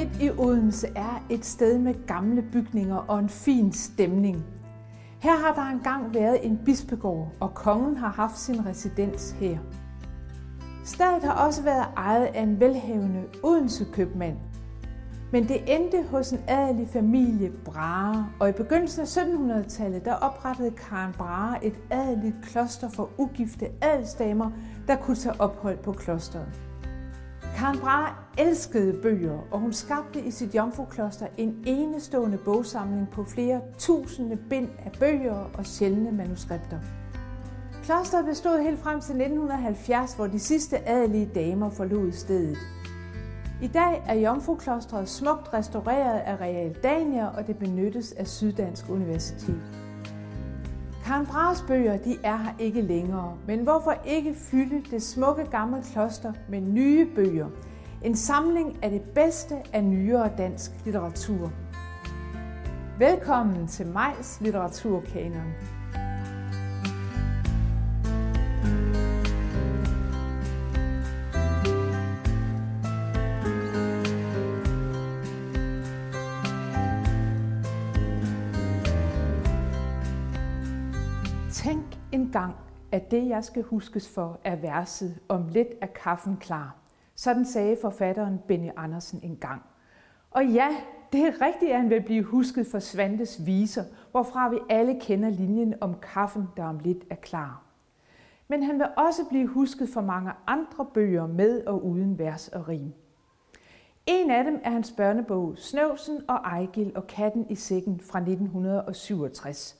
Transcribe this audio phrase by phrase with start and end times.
[0.00, 4.44] midt i Odense er et sted med gamle bygninger og en fin stemning.
[5.18, 9.58] Her har der engang været en bispegård, og kongen har haft sin residens her.
[10.84, 14.36] Stedet har også været ejet af en velhavende Odense købmand.
[15.32, 20.70] Men det endte hos en adelig familie Brahe, og i begyndelsen af 1700-tallet der oprettede
[20.70, 24.50] Karen Brahe et adeligt kloster for ugifte adelsdamer,
[24.88, 26.69] der kunne tage ophold på klosteret.
[27.60, 33.60] Karen Brahe elskede bøger, og hun skabte i sit jomfrukloster en enestående bogsamling på flere
[33.78, 36.78] tusinde bind af bøger og sjældne manuskripter.
[37.82, 42.58] Klosteret bestod helt frem til 1970, hvor de sidste adelige damer forlod stedet.
[43.62, 49.62] I dag er Jomfruklostret smukt restaureret af Real Dania, og det benyttes af Syddansk Universitet.
[51.10, 55.82] Karen Brahes bøger de er her ikke længere, men hvorfor ikke fylde det smukke gamle
[55.92, 57.48] kloster med nye bøger?
[58.02, 61.52] En samling af det bedste af nyere dansk litteratur.
[62.98, 65.52] Velkommen til Majs Litteraturkanon.
[83.00, 86.76] At det, jeg skal huskes for, er verset om lidt er kaffen klar.
[87.14, 89.62] Sådan sagde forfatteren Benny Andersen engang.
[90.30, 90.68] Og ja,
[91.12, 95.30] det er rigtigt, at han vil blive husket for Svantes viser, hvorfra vi alle kender
[95.30, 97.62] linjen om kaffen, der om lidt er klar.
[98.48, 102.68] Men han vil også blive husket for mange andre bøger med og uden vers og
[102.68, 102.92] rim.
[104.06, 109.79] En af dem er hans børnebog Snøvsen og Ejgil og katten i sækken fra 1967.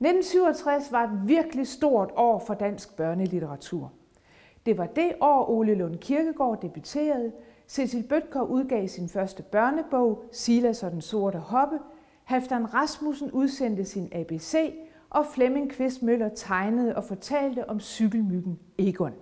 [0.00, 3.92] 1967 var et virkelig stort år for dansk børnelitteratur.
[4.66, 7.32] Det var det år, Ole Lund Kirkegaard debuterede,
[7.68, 11.78] Cecil Bøtker udgav sin første børnebog, Silas og den sorte hoppe,
[12.24, 14.74] Halfdan Rasmussen udsendte sin ABC,
[15.10, 19.12] og Flemming Kvist Møller tegnede og fortalte om cykelmyggen Egon.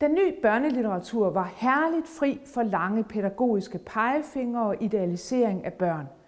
[0.00, 6.06] Den nye børnelitteratur var herligt fri for lange pædagogiske pegefingre og idealisering af børn–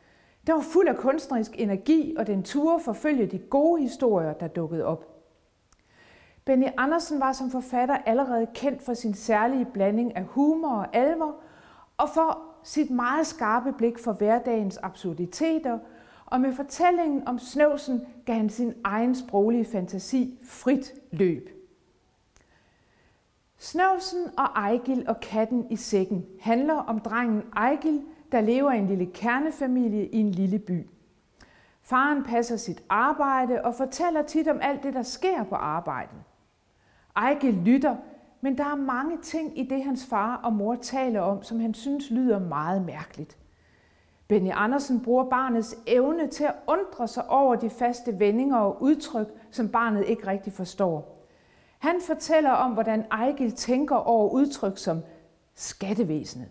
[0.46, 4.84] den var fuld af kunstnerisk energi, og den turde forfølge de gode historier, der dukkede
[4.84, 5.08] op.
[6.44, 11.36] Benny Andersen var som forfatter allerede kendt for sin særlige blanding af humor og alvor,
[11.96, 15.78] og for sit meget skarpe blik for hverdagens absurditeter,
[16.26, 21.48] og med fortællingen om snøvsen gav han sin egen sproglige fantasi frit løb.
[23.58, 28.02] Snøvsen og Ejgil og katten i sækken handler om drengen Ejgil,
[28.32, 30.86] der lever i en lille kernefamilie i en lille by.
[31.82, 36.22] Faren passer sit arbejde og fortæller tit om alt det, der sker på arbejdet.
[37.16, 37.96] Ejke lytter,
[38.40, 41.74] men der er mange ting i det, hans far og mor taler om, som han
[41.74, 43.38] synes lyder meget mærkeligt.
[44.28, 49.26] Benny Andersen bruger barnets evne til at undre sig over de faste vendinger og udtryk,
[49.50, 51.26] som barnet ikke rigtig forstår.
[51.78, 55.00] Han fortæller om, hvordan Ejgil tænker over udtryk som
[55.54, 56.48] skattevæsenet,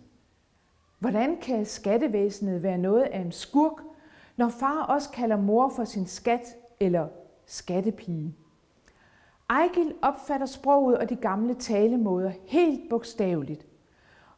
[1.02, 3.82] Hvordan kan skattevæsenet være noget af en skurk,
[4.36, 7.08] når far også kalder mor for sin skat eller
[7.46, 8.34] skattepige?
[9.50, 13.66] Ejgil opfatter sproget og de gamle talemåder helt bogstaveligt.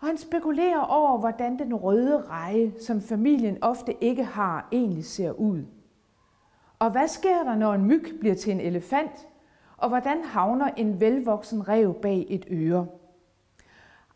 [0.00, 5.32] Og han spekulerer over, hvordan den røde reje, som familien ofte ikke har, egentlig ser
[5.32, 5.64] ud.
[6.78, 9.28] Og hvad sker der, når en myg bliver til en elefant?
[9.76, 12.86] Og hvordan havner en velvoksen rev bag et øre?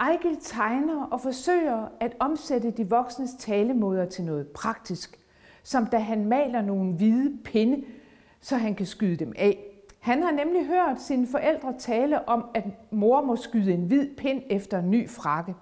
[0.00, 5.18] Ejgil tegner og forsøger at omsætte de voksnes talemåder til noget praktisk,
[5.62, 7.84] som da han maler nogle hvide pinde,
[8.40, 9.58] så han kan skyde dem af.
[10.00, 14.42] Han har nemlig hørt sine forældre tale om, at mor må skyde en hvid pind
[14.50, 15.54] efter en ny frakke.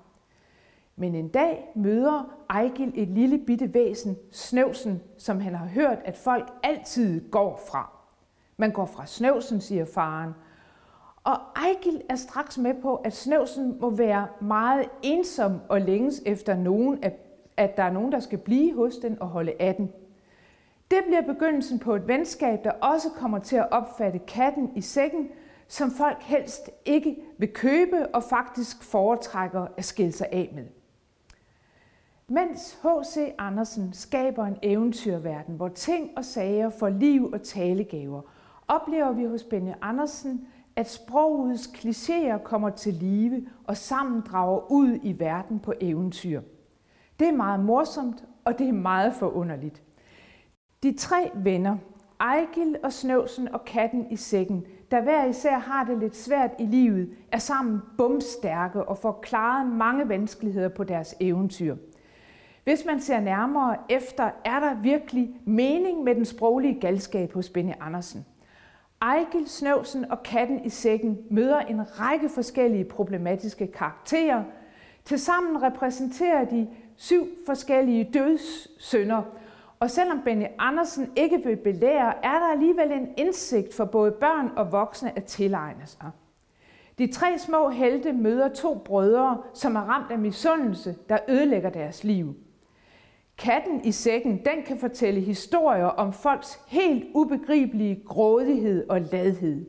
[0.97, 6.16] Men en dag møder Ejgil et lille bitte væsen, snøvsen, som han har hørt, at
[6.16, 7.91] folk altid går fra.
[8.56, 10.32] Man går fra snøvsen, siger faren,
[11.27, 16.57] og Ejgil er straks med på, at Snøvsen må være meget ensom og længes efter
[16.57, 17.13] nogen, at,
[17.57, 19.93] at der er nogen, der skal blive hos den og holde af den.
[20.91, 25.28] Det bliver begyndelsen på et venskab, der også kommer til at opfatte katten i sækken,
[25.69, 30.65] som folk helst ikke vil købe og faktisk foretrækker at skille sig af med.
[32.28, 33.34] Mens H.C.
[33.39, 38.21] Andersen skaber en eventyrverden, hvor ting og sager får liv og talegaver,
[38.69, 44.99] oplever vi hos Benny Andersen, at sprogets klichéer kommer til live og sammen drager ud
[45.03, 46.41] i verden på eventyr.
[47.19, 49.83] Det er meget morsomt, og det er meget forunderligt.
[50.83, 51.77] De tre venner,
[52.21, 56.65] Ejgil og Snøvsen og katten i sækken, der hver især har det lidt svært i
[56.65, 61.77] livet, er sammen bumstærke og får klaret mange vanskeligheder på deres eventyr.
[62.65, 67.73] Hvis man ser nærmere efter, er der virkelig mening med den sproglige galskab hos Benny
[67.81, 68.27] Andersen.
[69.03, 74.45] Ejgil, Snøvsen og Katten i sækken møder en række forskellige problematiske karakterer.
[75.04, 79.22] Tilsammen repræsenterer de syv forskellige dødssynder,
[79.81, 84.51] og selvom Benny Andersen ikke vil belære, er der alligevel en indsigt for både børn
[84.57, 86.10] og voksne at tilegne sig.
[86.99, 92.04] De tre små helte møder to brødre, som er ramt af misundelse, der ødelægger deres
[92.04, 92.34] liv.
[93.38, 99.66] Katten i sækken, den kan fortælle historier om folks helt ubegribelige grådighed og ladhed.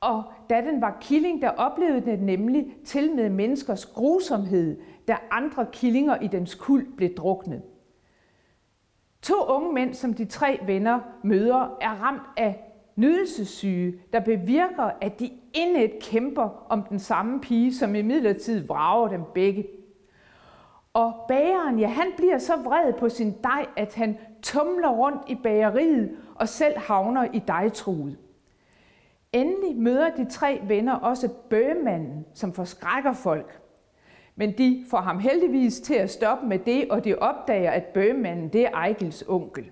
[0.00, 5.66] Og da den var killing, der oplevede den nemlig til med menneskers grusomhed, da andre
[5.72, 7.62] killinger i dens kuld blev druknet.
[9.22, 12.64] To unge mænd, som de tre venner møder, er ramt af
[12.96, 19.08] nydelsessyge, der bevirker, at de indet kæmper om den samme pige, som i midlertid vrager
[19.08, 19.66] dem begge.
[20.92, 25.34] Og bageren, ja, han bliver så vred på sin dej, at han tumler rundt i
[25.34, 28.18] bageriet og selv havner i dejtruet.
[29.32, 33.60] Endelig møder de tre venner også bøgemanden, som forskrækker folk.
[34.36, 38.48] Men de får ham heldigvis til at stoppe med det, og de opdager, at bøgemanden
[38.48, 39.70] det er Ejgils onkel.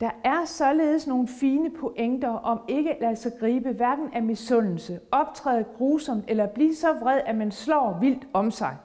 [0.00, 5.00] Der er således nogle fine pointer om ikke at lade sig gribe hverken af misundelse,
[5.10, 8.76] optræde grusomt eller blive så vred, at man slår vildt om sig.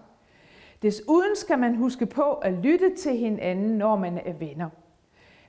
[0.82, 4.70] Desuden skal man huske på at lytte til hinanden, når man er venner.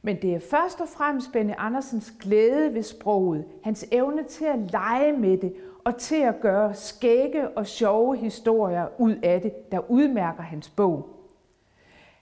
[0.02, 4.58] Men det er først og fremmest Benny Andersens glæde ved sproget, hans evne til at
[4.72, 5.54] lege med det
[5.84, 11.08] og til at gøre skægge og sjove historier ud af det, der udmærker hans bog.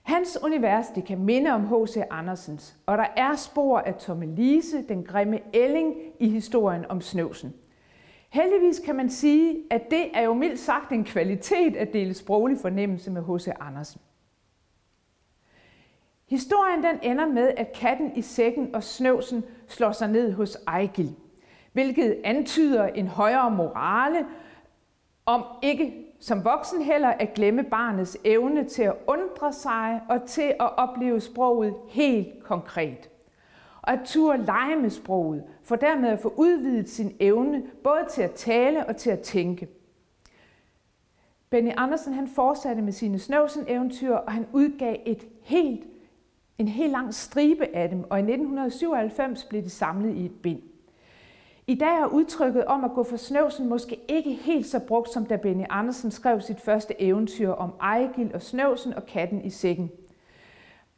[0.03, 1.97] Hans univers det kan minde om H.C.
[2.11, 7.55] Andersens, og der er spor af Tommelise, den grimme ælling, i historien om Snøvsen.
[8.37, 12.59] Heldigvis kan man sige, at det er jo mildt sagt en kvalitet at dele sproglig
[12.59, 13.49] fornemmelse med H.C.
[13.61, 14.01] Andersen.
[16.29, 21.15] Historien den ender med, at katten i sækken og snøvsen slår sig ned hos Ejgil,
[21.73, 24.27] hvilket antyder en højere morale
[25.27, 30.55] om ikke som voksen heller at glemme barnets evne til at undre sig og til
[30.61, 33.11] at opleve sproget helt konkret.
[33.87, 38.23] Og at turde lege med sproget, for dermed at få udvidet sin evne både til
[38.23, 39.69] at tale og til at tænke.
[41.51, 45.85] Benny Andersen han fortsatte med sine Snøvsen-eventyr, og han udgav et helt,
[46.59, 50.63] en helt lang stribe af dem, og i 1997 blev de samlet i et bind.
[51.67, 55.27] I dag er udtrykket om at gå for snøvsen måske ikke helt så brugt, som
[55.27, 59.91] da Benny Andersen skrev sit første eventyr om Ejgil og snøvsen og katten i sækken.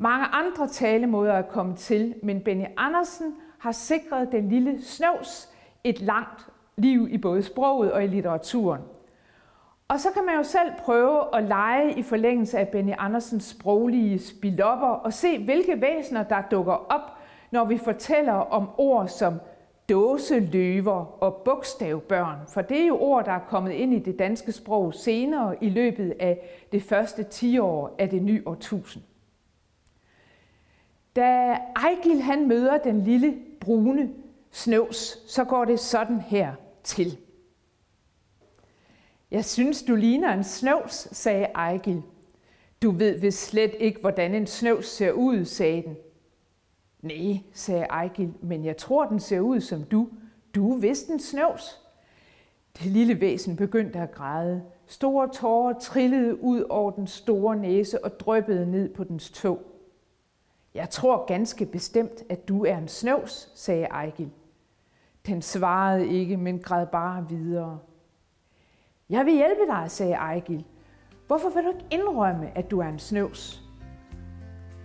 [0.01, 5.49] Mange andre talemåder er kommet til, men Benny Andersen har sikret den lille snøvs
[5.85, 8.81] et langt liv i både sproget og i litteraturen.
[9.89, 14.19] Og så kan man jo selv prøve at lege i forlængelse af Benny Andersens sproglige
[14.19, 17.19] spilopper og se, hvilke væsener der dukker op,
[17.51, 19.35] når vi fortæller om ord som
[19.89, 24.53] dåseløver og bogstavbørn, for det er jo ord, der er kommet ind i det danske
[24.53, 29.03] sprog senere i løbet af det første 10 år af det nye årtusind.
[31.19, 34.11] Da Ejgil han møder den lille brune
[34.51, 36.53] snøvs, så går det sådan her
[36.85, 37.19] til.
[39.31, 42.03] Jeg synes, du ligner en snøvs, sagde Ejgil.
[42.83, 45.97] Du ved vist slet ikke, hvordan en snøvs ser ud, sagde den.
[47.03, 50.09] Nej, sagde Ejgil, men jeg tror, den ser ud som du.
[50.55, 51.81] Du er vist en snøvs.
[52.79, 54.63] Det lille væsen begyndte at græde.
[54.87, 59.78] Store tårer trillede ud over den store næse og drøbbede ned på dens tog.
[60.79, 64.31] Jeg tror ganske bestemt, at du er en snøvs, sagde Ejgil.
[65.27, 67.79] Den svarede ikke, men græd bare videre.
[69.11, 70.65] Jeg vil hjælpe dig, sagde Ejgil.
[71.27, 73.69] Hvorfor vil du ikke indrømme, at du er en snøvs?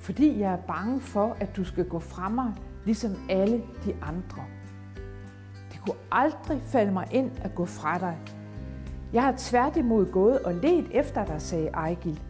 [0.04, 2.54] fordi jeg er bange for, at du skal gå fra mig,
[2.86, 4.44] ligesom alle de andre.
[5.72, 8.18] Det kunne aldrig falde mig ind at gå fra dig.
[9.14, 12.22] Jeg har tværtimod gået og let efter dig, sagde Ejgil.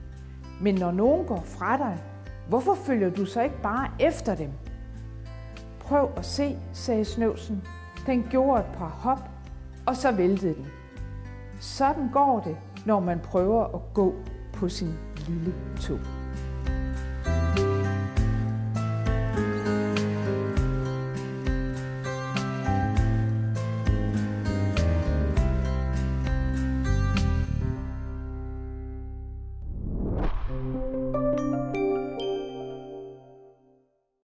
[0.61, 2.03] Men når nogen går fra dig,
[2.49, 4.49] hvorfor følger du så ikke bare efter dem?
[5.79, 7.63] Prøv at se, sagde snøvsen.
[8.05, 9.29] Den gjorde et par hop,
[9.85, 10.67] og så væltede den.
[11.59, 14.15] Sådan går det, når man prøver at gå
[14.53, 14.93] på sin
[15.27, 15.99] lille tog.